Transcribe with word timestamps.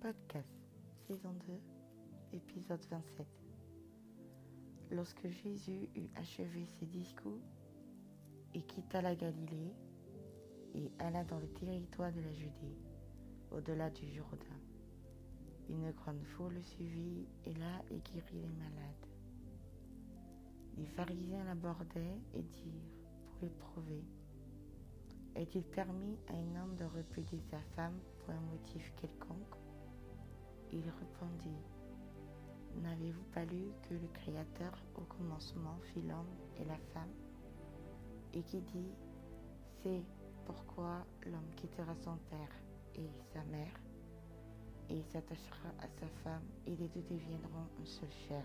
Podcast, 0.00 0.48
saison 1.06 1.34
2, 1.46 1.60
épisode 2.32 2.82
27. 2.90 3.26
Lorsque 4.92 5.28
Jésus 5.28 5.90
eut 5.94 6.08
achevé 6.16 6.64
ses 6.64 6.86
discours, 6.86 7.42
il 8.54 8.64
quitta 8.64 9.02
la 9.02 9.14
Galilée 9.14 9.74
et 10.74 10.90
alla 11.00 11.22
dans 11.24 11.38
le 11.38 11.48
territoire 11.48 12.12
de 12.12 12.20
la 12.22 12.32
Judée, 12.32 12.78
au-delà 13.50 13.90
du 13.90 14.08
Jourdain. 14.08 14.58
Une 15.68 15.90
grande 15.90 16.24
foule 16.24 16.54
le 16.54 16.62
suivit 16.62 17.28
et 17.44 17.52
là 17.52 17.82
il 17.90 18.00
guérit 18.00 18.40
les 18.40 18.52
malades. 18.52 19.06
Les 20.78 20.86
pharisiens 20.86 21.44
l'abordaient 21.44 22.22
et 22.32 22.42
dirent, 22.42 22.94
pour 23.26 23.42
l'éprouver, 23.42 24.04
est-il 25.34 25.62
permis 25.62 26.16
à 26.28 26.32
un 26.36 26.62
homme 26.62 26.76
de 26.76 26.84
repudier 26.84 27.40
sa 27.50 27.60
femme 27.76 28.00
pour 28.18 28.30
un 28.30 28.40
motif 28.40 28.94
quelconque 28.96 29.56
Il 30.72 30.82
répondit, 30.82 31.62
N'avez-vous 32.82 33.24
pas 33.34 33.44
lu 33.44 33.72
que 33.88 33.94
le 33.94 34.08
Créateur 34.14 34.72
au 34.94 35.00
commencement 35.02 35.78
fit 35.92 36.02
l'homme 36.02 36.32
et 36.60 36.64
la 36.64 36.78
femme 36.94 37.12
Et 38.32 38.42
qui 38.42 38.60
dit, 38.60 38.92
C'est 39.82 40.02
pourquoi 40.46 41.04
l'homme 41.26 41.54
quittera 41.56 41.94
son 41.96 42.16
père 42.30 42.52
et 42.94 43.10
sa 43.32 43.42
mère 43.44 43.80
et 44.88 45.02
s'attachera 45.02 45.68
à 45.80 45.88
sa 45.88 46.06
femme 46.24 46.46
et 46.66 46.74
les 46.76 46.88
deux 46.88 47.02
deviendront 47.02 47.66
une 47.78 47.86
seule 47.86 48.12
chair. 48.28 48.44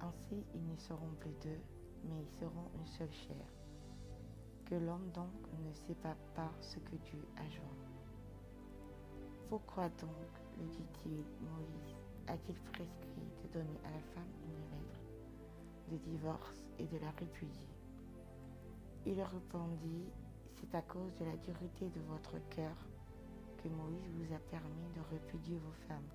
Ainsi 0.00 0.44
ils 0.54 0.66
ne 0.66 0.76
seront 0.76 1.12
plus 1.20 1.34
deux, 1.42 1.60
mais 2.04 2.22
ils 2.22 2.38
seront 2.40 2.70
une 2.74 2.86
seule 2.86 3.12
chair 3.12 3.46
que 4.66 4.74
l'homme 4.74 5.10
donc 5.14 5.30
ne 5.64 5.72
sait 5.72 5.94
pas 5.94 6.16
par 6.34 6.52
ce 6.60 6.78
que 6.78 6.96
Dieu 6.96 7.24
a 7.36 7.48
joint. 7.48 7.76
Pourquoi 9.48 9.88
donc, 10.00 10.45
le 10.58 10.66
dit-il, 10.66 11.24
Moïse 11.40 11.94
a-t-il 12.26 12.56
prescrit 12.72 13.28
de 13.42 13.52
donner 13.52 13.78
à 13.84 13.90
la 13.90 14.00
femme 14.14 14.32
une 14.44 14.60
lettre 14.70 15.00
de 15.90 15.96
divorce 16.10 16.64
et 16.78 16.86
de 16.86 16.98
la 16.98 17.10
répudier 17.10 17.68
Il 19.06 19.20
répondit, 19.20 20.10
c'est 20.54 20.74
à 20.74 20.82
cause 20.82 21.14
de 21.20 21.24
la 21.24 21.36
dureté 21.36 21.86
de 21.86 22.00
votre 22.08 22.38
cœur 22.48 22.76
que 23.58 23.68
Moïse 23.68 24.10
vous 24.14 24.34
a 24.34 24.38
permis 24.50 24.88
de 24.94 25.00
répudier 25.10 25.58
vos 25.58 25.86
femmes. 25.88 26.10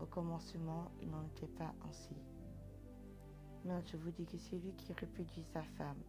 Au 0.00 0.06
commencement, 0.06 0.90
il 1.02 1.10
n'en 1.10 1.24
était 1.24 1.52
pas 1.58 1.74
ainsi. 1.88 2.16
Mais 3.64 3.82
je 3.86 3.96
vous 3.96 4.10
dis 4.10 4.24
que 4.24 4.38
celui 4.38 4.72
qui 4.74 4.92
répudie 4.92 5.44
sa 5.52 5.62
femme 5.62 6.02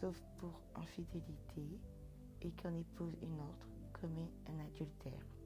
sauf 0.00 0.16
pour 0.38 0.60
infidélité, 0.76 1.66
et 2.42 2.50
qu'en 2.52 2.72
épouse 2.74 3.16
une 3.22 3.40
autre, 3.40 3.68
commet 4.00 4.30
un 4.46 4.64
adultère. 4.64 5.37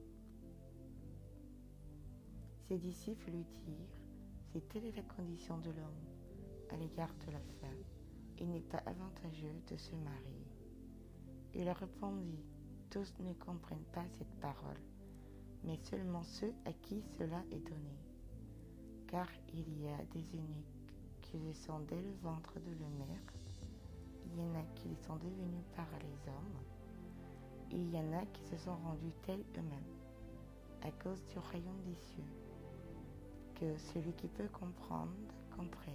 Ses 2.69 2.79
disciples 2.79 3.31
lui 3.31 3.45
dirent, 3.45 3.99
si 4.51 4.61
telle 4.63 4.87
est 4.87 4.97
la 4.97 5.03
condition 5.03 5.59
de 5.59 5.71
l'homme 5.71 6.07
à 6.71 6.77
l'égard 6.77 7.15
de 7.27 7.33
la 7.33 7.41
femme, 7.61 7.85
il 8.39 8.51
n'est 8.51 8.61
pas 8.61 8.83
avantageux 8.87 9.61
de 9.71 9.77
se 9.77 9.95
marier. 9.97 10.47
Il 11.55 11.69
répondit, 11.71 12.45
tous 12.91 13.13
ne 13.21 13.33
comprennent 13.35 13.91
pas 13.93 14.05
cette 14.19 14.41
parole, 14.41 14.81
mais 15.65 15.79
seulement 15.83 16.23
ceux 16.23 16.55
à 16.65 16.73
qui 16.73 17.03
cela 17.19 17.43
est 17.51 17.61
donné. 17.69 17.99
Car 19.07 19.29
il 19.53 19.83
y 19.83 19.89
a 19.89 20.05
des 20.13 20.25
eunuques 20.35 20.97
qui 21.21 21.55
sont 21.55 21.81
dès 21.81 22.01
le 22.01 22.13
ventre 22.23 22.59
de 22.61 22.73
leur 22.79 22.91
mère 22.91 23.23
il 24.35 24.39
y 24.39 24.43
en 24.43 24.55
a 24.55 24.63
qui 24.75 24.97
sont 24.97 25.17
devenus 25.17 25.65
par 25.77 25.89
les 26.01 26.31
hommes, 26.31 26.59
et 27.71 27.77
il 27.77 27.91
y 27.91 27.99
en 27.99 28.13
a 28.13 28.25
qui 28.27 28.43
se 28.45 28.57
sont 28.57 28.77
rendus 28.77 29.13
tels 29.23 29.45
eux-mêmes, 29.59 29.97
à 30.83 30.91
cause 31.03 31.23
du 31.27 31.39
rayon 31.39 31.75
des 31.85 31.97
cieux. 31.97 32.42
Celui 33.77 34.13
qui 34.15 34.29
peut 34.29 34.49
comprendre, 34.49 35.13
comprenne. 35.57 35.95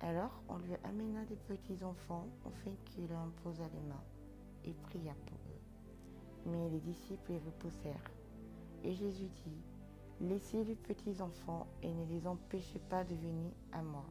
Alors 0.00 0.40
on 0.48 0.58
lui 0.58 0.74
amena 0.84 1.24
des 1.24 1.36
petits 1.36 1.82
enfants 1.84 2.26
afin 2.46 2.70
qu'il 2.84 3.08
leur 3.08 3.20
imposa 3.20 3.64
les 3.74 3.88
mains 3.88 4.04
et 4.64 4.72
pria 4.72 5.14
pour 5.26 5.38
eux. 5.38 6.50
Mais 6.50 6.70
les 6.70 6.80
disciples 6.80 7.32
les 7.32 7.38
repoussèrent. 7.38 8.10
Et 8.84 8.94
Jésus 8.94 9.28
dit, 9.44 9.62
Laissez 10.20 10.64
les 10.64 10.76
petits 10.76 11.20
enfants 11.20 11.66
et 11.82 11.92
ne 11.92 12.06
les 12.06 12.26
empêchez 12.26 12.80
pas 12.88 13.04
de 13.04 13.14
venir 13.14 13.52
à 13.72 13.82
moi 13.82 14.04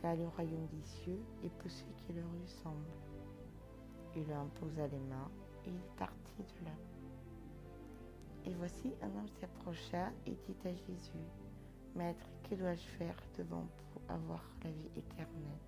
car 0.00 0.16
le 0.16 0.26
royaume 0.28 0.66
des 0.72 0.82
cieux 0.82 1.20
est 1.44 1.52
pour 1.58 1.70
ceux 1.70 1.92
qui 1.98 2.12
leur 2.14 2.28
ressemblent. 2.42 2.76
Il 4.16 4.26
leur 4.26 4.40
imposa 4.40 4.86
les 4.86 4.98
mains 4.98 5.30
et 5.66 5.70
il 5.70 5.96
partit 5.96 6.42
de 6.42 6.64
là. 6.64 6.99
Et 8.46 8.54
voici 8.54 8.92
un 9.02 9.08
homme 9.08 9.28
s'approcha 9.40 10.10
et 10.26 10.32
dit 10.32 10.56
à 10.64 10.74
Jésus, 10.74 11.24
Maître, 11.94 12.26
que 12.48 12.54
dois-je 12.54 12.86
faire 12.98 13.16
devant 13.36 13.68
pour 13.92 14.02
avoir 14.08 14.42
la 14.64 14.70
vie 14.70 14.90
éternelle? 14.96 15.58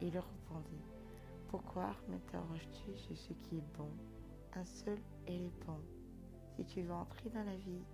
Il 0.00 0.16
répondit, 0.16 0.84
Pourquoi 1.48 1.94
m'interroges-tu 2.08 2.96
sur 2.96 3.16
ce 3.16 3.32
qui 3.32 3.58
est 3.58 3.76
bon? 3.76 3.90
Un 4.54 4.64
seul 4.64 4.98
est 5.26 5.38
le 5.38 5.50
bon. 5.66 5.78
Si 6.56 6.64
tu 6.64 6.82
veux 6.82 6.92
entrer 6.92 7.30
dans 7.30 7.44
la 7.44 7.56
vie, 7.56 7.84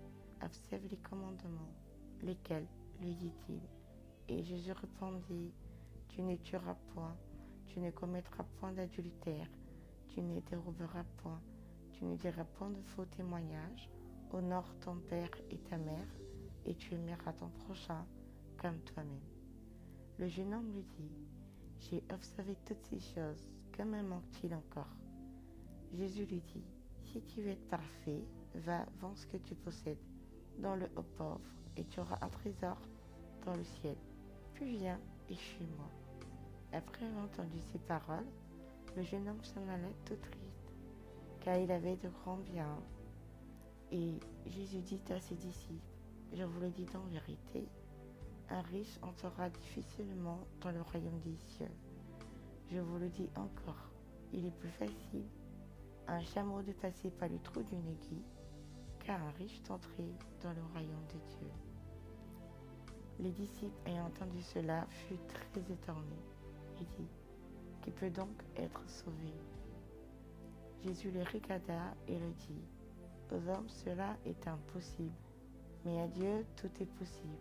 observe 0.43 0.87
les 0.91 0.99
commandements. 0.99 1.73
Lesquels? 2.23 2.67
lui 3.01 3.15
dit-il 3.15 3.61
et 4.29 4.43
Jésus 4.43 4.73
répondit, 4.73 5.53
Tu 6.09 6.23
ne 6.23 6.37
tueras 6.37 6.77
point, 6.95 7.17
tu 7.67 7.81
ne 7.81 7.91
commettras 7.91 8.45
point 8.59 8.73
d'adultère, 8.73 9.49
tu 10.09 10.21
ne 10.21 10.41
déroberas 10.41 11.05
point, 11.19 11.41
tu 11.97 12.05
ne 12.05 12.17
diras 12.17 12.45
point 12.45 12.71
de 12.71 12.81
faux 12.83 13.05
témoignages, 13.05 13.91
honore 14.33 14.75
ton 14.81 14.97
père 14.97 15.31
et 15.51 15.59
ta 15.59 15.77
mère, 15.77 16.09
et 16.65 16.75
tu 16.75 16.95
aimeras 16.95 17.33
ton 17.33 17.49
prochain 17.65 18.05
comme 18.57 18.79
toi-même. 18.81 19.21
Le 20.19 20.29
jeune 20.29 20.55
homme 20.55 20.73
lui 20.73 20.83
dit, 20.83 21.11
J'ai 21.79 22.03
observé 22.13 22.57
toutes 22.65 22.85
ces 22.85 23.01
choses, 23.01 23.49
que 23.73 23.83
me 23.83 24.03
manque-t-il 24.03 24.55
encore? 24.55 24.97
Jésus 25.93 26.27
lui 26.27 26.41
dit, 26.41 26.65
Si 27.03 27.23
tu 27.23 27.43
veux 27.43 27.51
être 27.51 27.69
parfait, 27.69 28.25
va, 28.55 28.87
vends 29.01 29.15
ce 29.15 29.27
que 29.27 29.37
tu 29.39 29.55
possèdes, 29.55 30.03
dans 30.59 30.77
le 30.77 30.87
haut 30.97 31.07
pauvre, 31.17 31.41
et 31.77 31.85
tu 31.85 32.01
auras 32.01 32.19
un 32.23 32.29
trésor 32.29 32.81
dans 33.45 33.55
le 33.55 33.65
ciel 33.65 33.97
puis 34.57 34.79
viens 34.79 34.99
et 35.29 35.35
suis-moi. 35.35 35.91
Après 36.73 37.05
avoir 37.05 37.25
entendu 37.25 37.61
ces 37.73 37.79
paroles, 37.79 38.27
le 38.97 39.03
jeune 39.03 39.29
homme 39.29 39.45
s'en 39.45 39.69
allait 39.69 39.95
tout 40.07 40.17
triste, 40.17 40.46
car 41.47 41.59
il 41.59 41.71
avait 41.71 41.95
de 41.95 42.09
grands 42.09 42.39
biens. 42.39 42.77
Et 43.93 44.19
Jésus 44.47 44.81
dit 44.81 45.01
à 45.11 45.21
ses 45.21 45.37
disciples, 45.37 45.95
je 46.33 46.43
vous 46.43 46.59
le 46.59 46.71
dis 46.71 46.89
en 46.97 47.07
vérité, 47.07 47.69
un 48.51 48.63
riche 48.63 48.99
entrera 49.01 49.49
difficilement 49.49 50.41
dans 50.61 50.73
le 50.73 50.83
royaume 50.83 51.21
des 51.21 51.37
cieux. 51.37 51.71
Je 52.73 52.81
vous 52.81 52.99
le 52.99 53.09
dis 53.11 53.31
encore, 53.37 53.93
il 54.33 54.45
est 54.45 54.59
plus 54.59 54.71
facile 54.71 55.29
à 56.09 56.15
un 56.15 56.25
chameau 56.25 56.63
de 56.63 56.73
passer 56.73 57.11
par 57.11 57.29
le 57.29 57.39
trou 57.39 57.63
d'une 57.63 57.87
aiguille 57.87 58.27
qu'à 59.05 59.15
un 59.15 59.31
riche 59.39 59.63
d'entrer 59.63 60.11
dans 60.43 60.53
le 60.53 60.65
royaume 60.73 61.07
de 61.15 61.37
Dieu. 61.39 61.51
Les 63.21 63.31
disciples, 63.31 63.89
ayant 63.89 64.07
entendu 64.07 64.43
cela, 64.43 64.85
furent 64.91 65.25
très 65.29 65.61
étonnés 65.61 66.25
et 66.81 66.85
dit, 66.87 67.09
Qui 67.83 67.93
peut 67.93 68.11
donc 68.11 68.43
être 68.57 68.83
sauvé? 68.89 69.33
Jésus 70.85 71.11
les 71.11 71.25
regarda 71.25 71.95
et 72.09 72.19
le 72.19 72.31
dit, 72.31 72.65
Aux 73.31 73.49
hommes 73.49 73.69
cela 73.69 74.17
est 74.25 74.47
impossible, 74.47 75.15
mais 75.85 76.01
à 76.01 76.07
Dieu 76.09 76.45
tout 76.57 76.71
est 76.81 76.93
possible. 76.99 77.39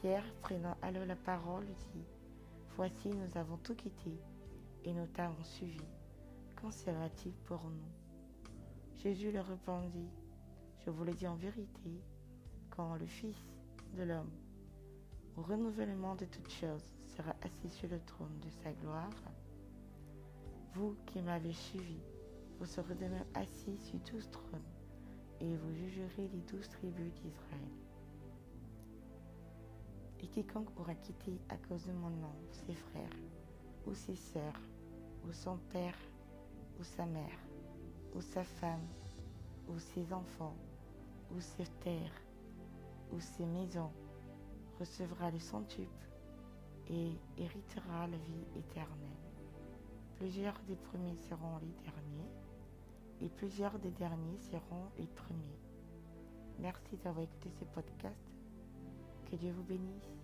Pierre, 0.00 0.24
prenant 0.42 0.76
alors 0.82 1.06
la 1.06 1.16
parole, 1.16 1.66
dit, 1.66 2.04
Voici, 2.76 3.08
nous 3.08 3.38
avons 3.38 3.56
tout 3.58 3.74
quitté 3.74 4.18
et 4.84 4.92
nous 4.92 5.06
t'avons 5.06 5.44
suivi. 5.44 5.84
Qu'en 6.56 6.70
sera-t-il 6.70 7.32
pour 7.46 7.62
nous? 7.64 9.02
Jésus 9.02 9.30
leur 9.30 9.46
répondit, 9.46 10.10
Je 10.84 10.90
vous 10.90 11.04
le 11.04 11.12
dis 11.12 11.26
en 11.26 11.36
vérité, 11.36 12.02
quand 12.70 12.96
le 12.96 13.06
Fils 13.06 13.36
de 13.96 14.02
l'homme 14.02 14.30
au 15.36 15.42
renouvellement 15.42 16.14
de 16.14 16.24
toutes 16.26 16.50
choses, 16.50 16.84
sera 17.16 17.34
assis 17.42 17.68
sur 17.68 17.88
le 17.88 18.00
trône 18.00 18.38
de 18.40 18.50
sa 18.62 18.72
gloire. 18.72 19.10
Vous 20.74 20.96
qui 21.06 21.20
m'avez 21.20 21.52
suivi, 21.52 21.98
vous 22.58 22.66
serez 22.66 22.94
de 22.94 23.06
même 23.06 23.24
assis 23.34 23.76
sur 23.76 23.98
douze 24.00 24.30
trônes, 24.30 24.62
et 25.40 25.56
vous 25.56 25.74
jugerez 25.74 26.28
les 26.28 26.40
douze 26.42 26.68
tribus 26.68 27.12
d'Israël. 27.14 27.70
Et 30.20 30.26
quiconque 30.26 30.78
aura 30.78 30.94
quitté 30.94 31.38
à 31.48 31.56
cause 31.56 31.86
de 31.86 31.92
mon 31.92 32.10
nom 32.10 32.32
ses 32.50 32.74
frères, 32.74 33.18
ou 33.86 33.94
ses 33.94 34.16
sœurs, 34.16 34.60
ou 35.26 35.32
son 35.32 35.58
père, 35.70 35.98
ou 36.78 36.84
sa 36.84 37.04
mère, 37.06 37.38
ou 38.14 38.20
sa 38.20 38.44
femme, 38.44 38.86
ou 39.68 39.78
ses 39.78 40.12
enfants, 40.12 40.56
ou 41.30 41.40
ses 41.40 41.66
terres, 41.80 42.22
ou 43.12 43.20
ses 43.20 43.46
maisons, 43.46 43.92
recevra 44.78 45.30
le 45.30 45.38
centuple 45.38 46.08
et 46.88 47.12
héritera 47.38 48.06
la 48.06 48.16
vie 48.16 48.46
éternelle. 48.56 49.10
Plusieurs 50.16 50.58
des 50.68 50.76
premiers 50.76 51.16
seront 51.16 51.58
les 51.58 51.72
derniers, 51.82 52.30
et 53.20 53.28
plusieurs 53.28 53.78
des 53.78 53.90
derniers 53.90 54.38
seront 54.38 54.90
les 54.98 55.06
premiers. 55.06 55.60
Merci 56.58 56.96
d'avoir 57.02 57.24
écouté 57.24 57.50
ce 57.58 57.64
podcast. 57.64 58.16
Que 59.30 59.36
Dieu 59.36 59.52
vous 59.52 59.64
bénisse. 59.64 60.23